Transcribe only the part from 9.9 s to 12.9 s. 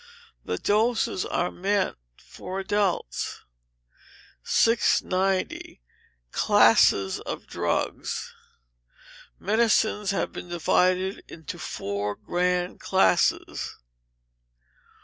have been divided into four grand